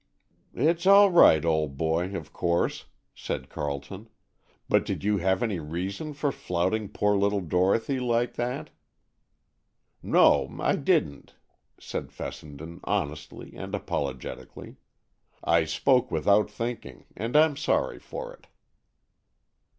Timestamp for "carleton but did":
3.49-5.03